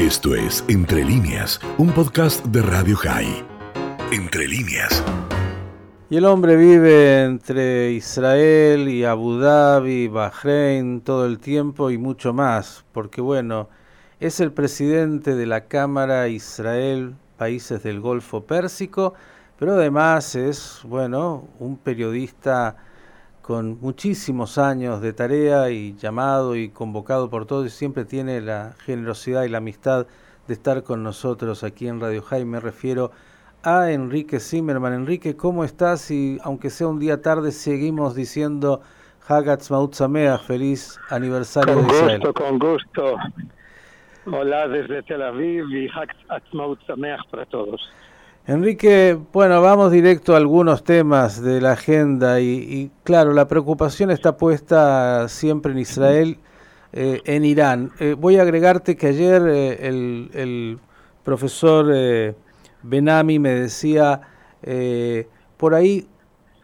[0.00, 3.44] Esto es Entre líneas, un podcast de Radio High.
[4.10, 5.04] Entre líneas.
[6.08, 12.32] Y el hombre vive entre Israel y Abu Dhabi, Bahrein, todo el tiempo y mucho
[12.32, 13.68] más, porque bueno,
[14.20, 19.12] es el presidente de la Cámara Israel, países del Golfo Pérsico,
[19.58, 22.74] pero además es, bueno, un periodista
[23.50, 28.74] con muchísimos años de tarea y llamado y convocado por todos y siempre tiene la
[28.84, 30.06] generosidad y la amistad
[30.46, 32.52] de estar con nosotros aquí en Radio Jaime.
[32.52, 33.10] Me refiero
[33.64, 34.92] a Enrique Zimmerman.
[34.92, 36.12] Enrique, ¿cómo estás?
[36.12, 38.82] Y aunque sea un día tarde, seguimos diciendo
[39.26, 39.96] Hagatz Maut
[40.46, 42.20] feliz aniversario con de Israel.
[42.20, 43.16] Con gusto, con gusto.
[44.26, 46.78] Hola desde Tel Aviv y Hagatz Maut
[47.28, 47.90] para todos.
[48.50, 54.36] Enrique, bueno, vamos directo a algunos temas de la agenda y, claro, la preocupación está
[54.36, 56.36] puesta siempre en Israel,
[56.92, 57.92] eh, en Irán.
[58.00, 60.78] Eh, voy a agregarte que ayer eh, el, el,
[61.22, 62.34] profesor
[62.82, 64.20] Benami me decía
[65.56, 66.08] por ahí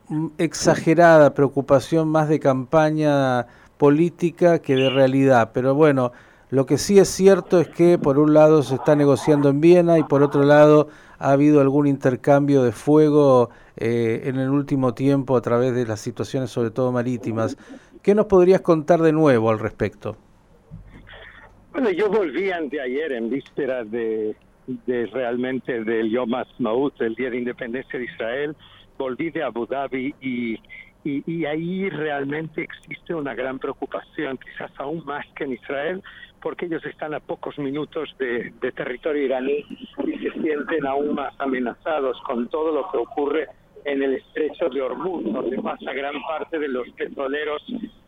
[0.09, 3.47] mm, exagerada preocupación más de campaña
[3.79, 6.11] política que de realidad, pero bueno,
[6.51, 10.01] lo que sí es cierto es que por un lado se está negociando en Viena
[10.01, 15.37] y por otro lado ha habido algún intercambio de fuego eh, en el último tiempo
[15.37, 17.57] a través de las situaciones, sobre todo marítimas.
[18.03, 20.17] ¿Qué nos podrías contar de nuevo al respecto?
[21.73, 24.35] Bueno, yo volví anteayer en vísperas de,
[24.67, 28.57] de realmente del Yom Ha'atzmaut, el Día de Independencia de Israel,
[28.99, 30.59] volví de Abu Dhabi y,
[31.05, 36.03] y, ahí realmente existe una gran preocupación, quizás aún más que en Israel,
[36.43, 39.65] porque ellos están a pocos minutos de, territorio iraní
[40.05, 43.49] y se sienten aún más amenazados con todo lo que ocurre
[43.85, 47.63] en el estrecho de Hormuz, donde pasa gran parte de los petroleros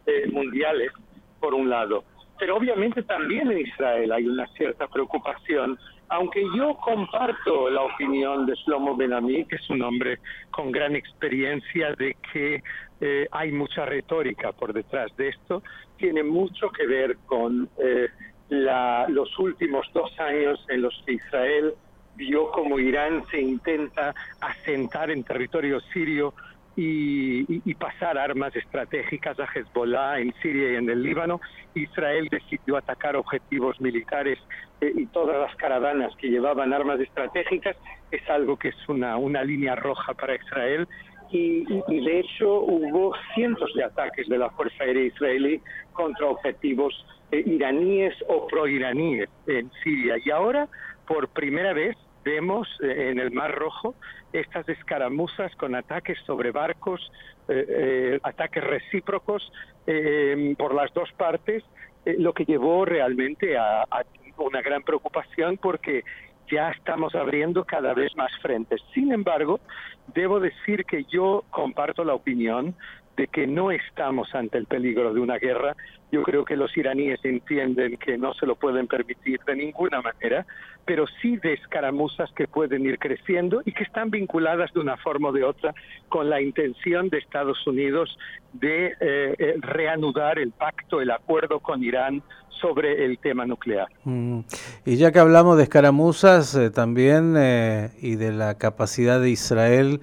[0.07, 0.93] eh, mundiales,
[1.41, 2.05] por un lado.
[2.39, 5.79] Pero obviamente también en Israel hay una cierta preocupación,
[6.09, 10.19] aunque yo comparto la opinión de Shlomo Benami, que es un hombre
[10.51, 12.63] con gran experiencia de que
[13.01, 15.63] eh, hay mucha retórica por detrás de esto,
[15.97, 18.09] tiene mucho que ver con eh,
[18.49, 21.75] la, los últimos dos años en los que Israel
[22.19, 26.35] vio como Irán se intenta asentar en territorio sirio
[26.81, 31.41] y, pasar armas estratégicas a Hezbollah en Siria y en el Líbano.
[31.75, 34.39] Israel decidió atacar objetivos militares
[34.81, 37.77] eh, y todas las caravanas que llevaban armas estratégicas.
[38.11, 40.87] Es algo que es una, una línea roja para Israel
[41.31, 45.61] y, de hecho hubo cientos de ataques de la Fuerza Aérea Israelí
[45.93, 46.95] contra objetivos
[47.33, 50.17] eh, iraníes o proiraníes en Siria.
[50.25, 50.69] Y ahora,
[51.07, 51.97] por primera vez,
[52.29, 53.95] vemos eh, en el Mar Rojo
[54.33, 57.01] estas escaramuzas con ataques sobre barcos,
[57.49, 59.51] eh, ataques recíprocos
[60.59, 61.65] por las dos partes,
[62.05, 64.05] lo que llevó realmente a, a
[64.37, 66.05] una gran preocupación porque
[66.51, 68.83] ya estamos abriendo cada vez más frentes.
[68.93, 69.61] Sin embargo,
[70.15, 72.75] debo decir que yo comparto la opinión
[73.17, 75.75] de que no estamos ante el peligro de una guerra.
[76.11, 80.47] Yo creo que los iraníes entienden que no se lo pueden permitir de ninguna manera,
[80.87, 85.29] pero sí de escaramuzas que pueden ir creciendo y que están vinculadas de una forma
[85.29, 85.75] o de otra
[86.09, 88.17] con la intención de Estados Unidos
[88.55, 92.23] de eh, eh, reanudar el pacto, el acuerdo con Irán
[92.59, 93.89] sobre el tema nuclear.
[94.05, 94.41] Mm.
[94.87, 97.37] Y ya que hablamos de escaramuzas eh, también
[98.01, 100.01] y de la capacidad de Israel,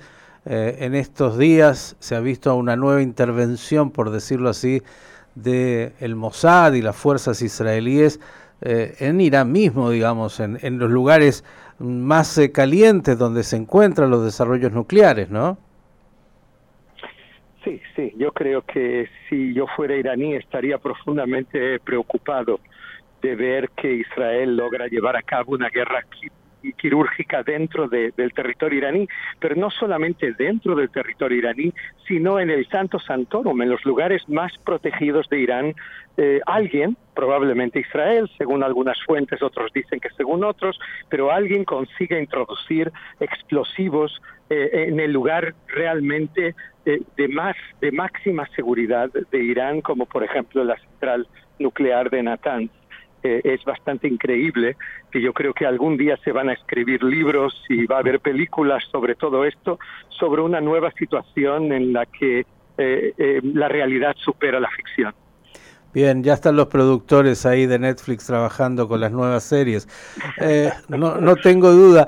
[0.47, 4.83] en estos días se ha visto una nueva intervención, por decirlo así,
[5.35, 8.19] de el Mossad y las fuerzas israelíes
[8.61, 11.43] eh, en Irán mismo, digamos, en, en los lugares
[11.77, 15.57] más eh, calientes donde se encuentran los desarrollos nucleares, ¿no?
[17.63, 22.59] Sí, sí, yo creo que si yo fuera iraní estaría profundamente preocupado
[23.21, 26.05] de ver que Israel logra llevar a cabo una guerra
[26.73, 29.07] quirúrgica dentro del territorio iraní,
[29.39, 31.73] pero no solamente dentro del territorio iraní,
[32.07, 35.75] sino en el Santo Santorum, en los lugares más protegidos de Irán.
[36.17, 40.79] Eh, alguien, probablemente Israel, según algunas fuentes, otros dicen que según otros,
[41.09, 46.55] pero alguien consigue introducir explosivos eh, en el lugar realmente
[46.85, 51.27] de, de, más de máxima seguridad de Irán, como por ejemplo la central
[51.59, 52.71] nuclear de Natanz
[53.25, 54.77] es bastante increíble,
[55.11, 58.19] que yo creo que algún día se van a escribir libros y va a haber
[58.19, 59.79] películas sobre todo esto,
[60.09, 62.45] sobre una nueva situación en la que
[62.77, 65.13] eh, eh, la realidad supera la ficción.
[65.93, 69.87] Bien, ya están los productores ahí de Netflix trabajando con las nuevas series.
[70.41, 72.05] Eh, no, no, tengo duda.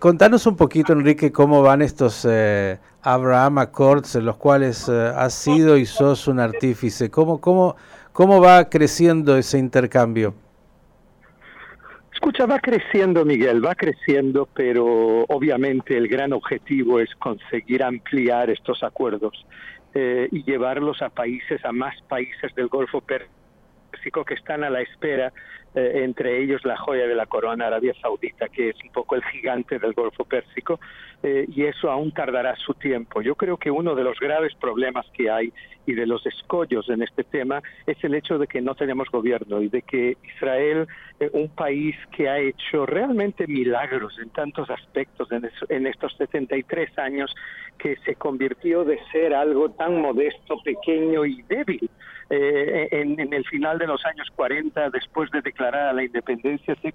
[0.00, 2.26] contanos un poquito, Enrique, cómo van estos
[3.02, 7.08] Abraham Accords en los cuales has sido y sos un artífice.
[7.08, 7.76] ¿Cómo, cómo,
[8.12, 10.34] ¿Cómo va creciendo ese intercambio?
[12.20, 18.82] Escucha, va creciendo, Miguel, va creciendo, pero obviamente el gran objetivo es conseguir ampliar estos
[18.82, 19.46] acuerdos
[19.94, 23.39] eh, y llevarlos a países, a más países del Golfo Pérsico
[24.00, 25.32] que están a la espera
[25.72, 29.22] eh, entre ellos la joya de la corona, Arabia Saudita, que es un poco el
[29.22, 30.80] gigante del Golfo Pérsico,
[31.22, 33.22] eh, y eso aún tardará su tiempo.
[33.22, 35.52] Yo creo que uno de los graves problemas que hay
[35.86, 39.62] y de los escollos en este tema es el hecho de que no tenemos gobierno
[39.62, 40.88] y de que Israel,
[41.20, 46.98] eh, un país que ha hecho realmente milagros en tantos aspectos en, en estos 73
[46.98, 47.32] años,
[47.78, 51.88] que se convirtió de ser algo tan modesto, pequeño y débil
[52.32, 56.92] eh, en, en, el final de los años 40, después de declarar la independencia, se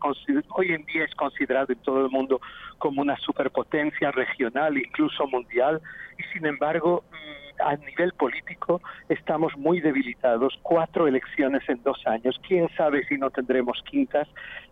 [0.50, 2.40] hoy en día es considerado en todo el mundo
[2.78, 5.82] como una superpotencia regional, incluso mundial,
[6.18, 10.58] y sin embargo, mm, a nivel político estamos muy debilitados.
[10.62, 12.40] Cuatro elecciones en dos años.
[12.48, 14.28] Quién sabe si no tendremos quintas.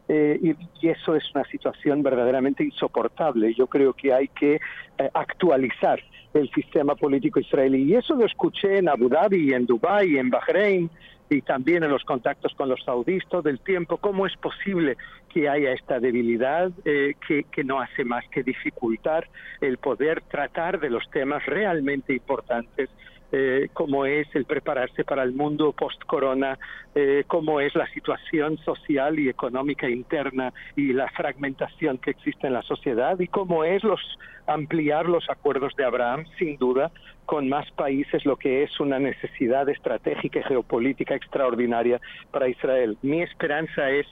[0.10, 0.40] Eh,
[0.82, 3.54] y, eso es una situación verdaderamente insoportable.
[3.54, 6.00] Yo creo que hay que eh, actualizar
[6.34, 7.84] el sistema político israelí.
[7.84, 10.90] Y eso lo escuché en Abu Dhabi, en Dubái, en Bahrein
[11.34, 13.98] y también en los contactos con los saudíes todo el tiempo.
[13.98, 14.98] ¿Cómo es posible
[15.30, 19.28] que haya esta debilidad eh, que, que no hace más que dificultar
[19.62, 22.90] el poder tratar de los temas realmente importantes
[23.36, 26.60] eh, como es el prepararse para el mundo post-corona,
[26.94, 32.54] eh, cómo es la situación social y económica interna y la fragmentación que existe en
[32.54, 34.00] la sociedad y cómo es los
[34.46, 36.92] ampliar los acuerdos de Abraham, sin duda,
[37.26, 42.00] con más países, lo que es una necesidad estratégica y geopolítica extraordinaria
[42.30, 42.98] para Israel.
[43.02, 44.06] Mi esperanza es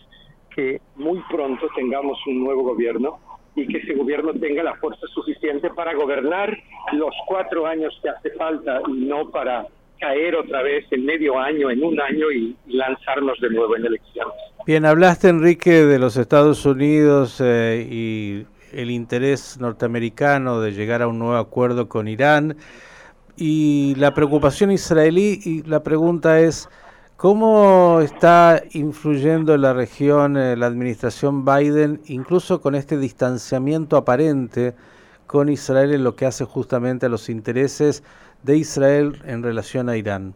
[0.56, 3.20] que muy pronto tengamos un nuevo gobierno
[3.56, 6.58] y que ese gobierno tenga la fuerza suficiente para gobernar
[6.94, 9.68] los cuatro años que hace falta y no para
[10.00, 14.34] caer otra vez en medio año, en un año y, lanzarnos de nuevo en elecciones.
[14.66, 21.08] Bien, hablaste Enrique de los Estados Unidos eh, y el interés norteamericano de llegar a
[21.08, 22.56] un nuevo acuerdo con Irán
[23.36, 26.70] y la preocupación israelí y la pregunta es
[27.22, 34.74] ¿Cómo está influyendo en la región eh, la administración Biden, incluso con este distanciamiento aparente
[35.28, 38.04] con Israel en lo que hace justamente a los intereses
[38.42, 40.34] de Israel en relación a Irán?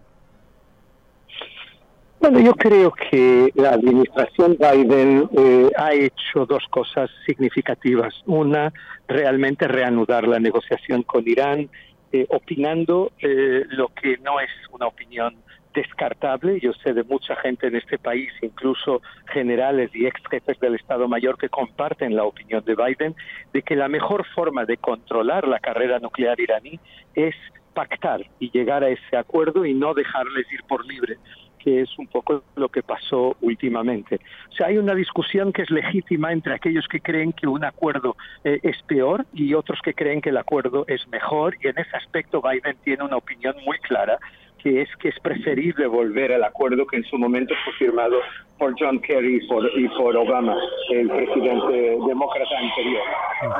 [2.19, 8.13] Bueno, yo creo que la administración Biden eh, ha hecho dos cosas significativas.
[8.27, 8.71] Una,
[9.07, 11.67] realmente reanudar la negociación con Irán,
[12.11, 15.35] eh, opinando eh, lo que no es una opinión
[15.75, 16.60] descartable.
[16.60, 21.07] Yo sé de mucha gente en este país, incluso generales y ex jefes del Estado
[21.07, 23.16] Mayor, que comparten la opinión de Biden
[23.54, 26.80] de que la mejor forma de controlar la carrera nuclear iraní
[27.13, 27.36] es
[27.74, 31.18] pactar y llegar a ese acuerdo y no dejarles ir por libre
[31.66, 34.19] que es un poco lo que pasó últimamente.
[34.51, 38.16] O sea, hay una discusión que es legítima entre aquellos que creen que un acuerdo
[38.44, 41.98] eh, es peor y otros que creen que el acuerdo es mejor, y en ese
[41.98, 44.19] aspecto Biden tiene una opinión muy clara
[44.65, 48.17] que es que es preferible volver al acuerdo que en su momento fue firmado
[48.57, 50.57] por John Kerry y por, y por Obama,
[50.89, 53.03] el presidente demócrata anterior.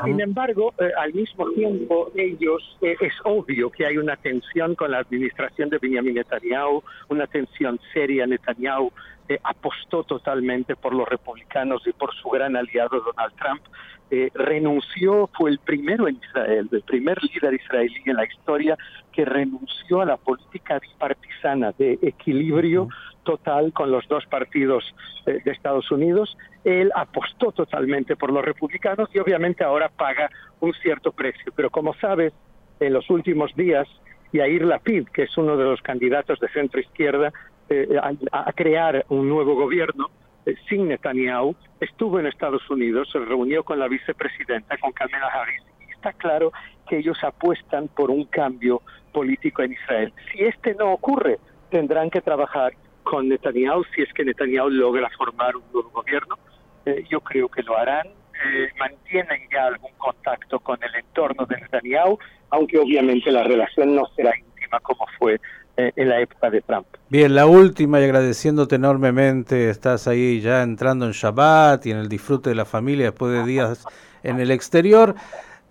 [0.04, 4.90] Sin embargo, eh, al mismo tiempo, ellos, eh, es obvio que hay una tensión con
[4.90, 8.26] la administración de Benjamin Netanyahu, una tensión seria.
[8.26, 8.90] Netanyahu
[9.28, 13.62] eh, apostó totalmente por los republicanos y por su gran aliado Donald Trump.
[14.08, 18.78] Eh, renunció, fue el primero en Israel, el primer líder israelí en la historia
[19.10, 22.88] que renunció a la política bipartisana de equilibrio
[23.24, 24.84] total con los dos partidos
[25.26, 26.38] eh, de Estados Unidos.
[26.62, 30.30] Él apostó totalmente por los republicanos y obviamente ahora paga
[30.60, 31.52] un cierto precio.
[31.56, 32.32] Pero como sabes,
[32.78, 33.88] en los últimos días,
[34.32, 37.32] Yair Lapid, que es uno de los candidatos de centro izquierda
[37.68, 38.12] eh, a,
[38.48, 40.10] a crear un nuevo gobierno,
[40.46, 45.62] eh, sin Netanyahu, estuvo en Estados Unidos, se reunió con la vicepresidenta, con Kamala Harris,
[45.88, 46.52] y está claro
[46.88, 48.80] que ellos apuestan por un cambio
[49.12, 50.12] político en Israel.
[50.30, 51.38] Si este no ocurre,
[51.70, 56.36] tendrán que trabajar con Netanyahu si es que Netanyahu logra formar un nuevo gobierno.
[56.84, 58.06] Eh, yo creo que lo harán.
[58.06, 62.18] Eh, mantienen ya algún contacto con el entorno de Netanyahu,
[62.50, 65.40] aunque obviamente la relación no será íntima como fue
[65.76, 66.86] en la época de Trump.
[67.08, 72.08] Bien, la última y agradeciéndote enormemente, estás ahí ya entrando en Shabbat y en el
[72.08, 73.84] disfrute de la familia después de días
[74.22, 75.14] en el exterior.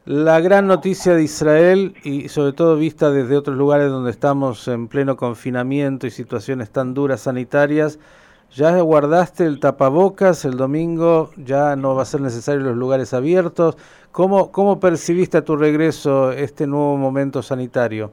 [0.06, 4.88] La gran noticia de Israel y sobre todo vista desde otros lugares donde estamos en
[4.88, 8.00] pleno confinamiento y situaciones tan duras sanitarias,
[8.52, 13.78] ya guardaste el tapabocas el domingo, ya no va a ser necesario los lugares abiertos.
[14.12, 18.12] ¿Cómo, cómo percibiste a tu regreso este nuevo momento sanitario?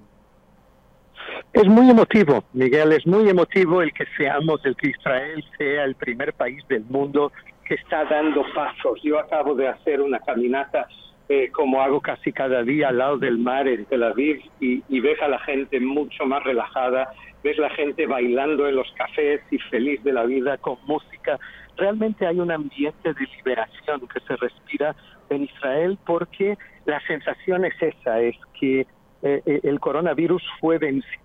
[1.52, 5.94] Es muy emotivo, Miguel, es muy emotivo el que seamos, el que Israel sea el
[5.96, 7.30] primer país del mundo
[7.66, 8.98] que está dando pasos.
[9.02, 10.88] Yo acabo de hacer una caminata
[11.28, 15.20] eh, como hago casi cada día al lado del mar en Tel Aviv y, ves
[15.20, 17.12] a la gente mucho más relajada,
[17.44, 21.38] ves la gente bailando en los cafés y feliz de la vida con música.
[21.76, 24.96] Realmente hay un ambiente de liberación que se respira
[25.28, 26.56] en Israel porque
[26.86, 28.80] la sensación es esa, es que
[29.22, 31.22] eh, eh, el coronavirus fue vencido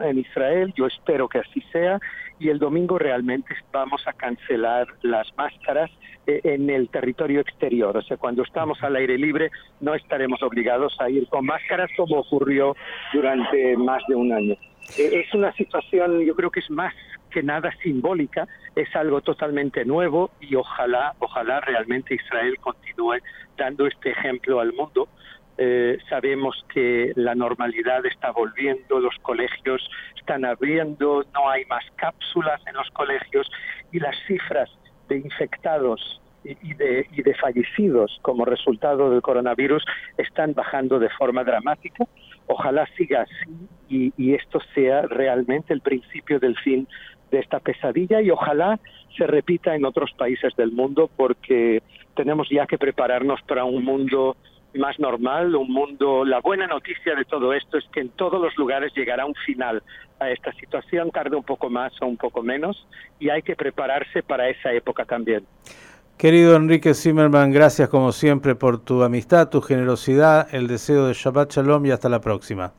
[0.00, 1.98] en Israel, yo espero que así sea,
[2.38, 5.90] y el domingo realmente vamos a cancelar las máscaras
[6.26, 7.96] eh, en el territorio exterior.
[7.96, 12.18] O sea, cuando estamos al aire libre no estaremos obligados a ir con máscaras como
[12.18, 12.76] ocurrió
[13.12, 14.54] durante más de un año.
[14.98, 16.94] Eh, es una situación, yo creo que es más
[17.30, 23.18] que nada simbólica, es algo totalmente nuevo y ojalá, ojalá realmente Israel continúe
[23.56, 25.08] dando este ejemplo al mundo.
[25.58, 32.60] Eh, sabemos que la normalidad está volviendo, los colegios están abriendo, no hay más cápsulas
[32.66, 33.50] en los colegios
[33.90, 34.70] y las cifras
[35.08, 39.84] de infectados y de, y de fallecidos como resultado del coronavirus
[40.18, 42.04] están bajando de forma dramática.
[42.46, 46.86] Ojalá siga así y, y esto sea realmente el principio del fin
[47.30, 48.78] de esta pesadilla y ojalá
[49.16, 51.82] se repita en otros países del mundo porque
[52.14, 54.36] tenemos ya que prepararnos para un mundo
[54.76, 56.24] más normal, un mundo.
[56.24, 59.82] La buena noticia de todo esto es que en todos los lugares llegará un final
[60.20, 62.86] a esta situación, tarde un poco más o un poco menos,
[63.18, 65.44] y hay que prepararse para esa época también.
[66.16, 71.52] Querido Enrique Zimmerman, gracias como siempre por tu amistad, tu generosidad, el deseo de Shabbat
[71.52, 72.72] Shalom y hasta la próxima.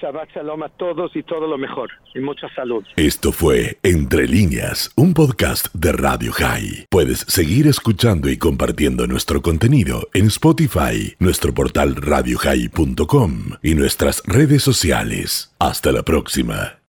[0.00, 1.90] Shabbat Shalom a todos y todo lo mejor.
[2.14, 2.84] Y mucha salud.
[2.96, 6.86] Esto fue Entre Líneas, un podcast de Radio High.
[6.90, 14.62] Puedes seguir escuchando y compartiendo nuestro contenido en Spotify, nuestro portal radiohigh.com y nuestras redes
[14.62, 15.54] sociales.
[15.58, 16.76] Hasta la próxima.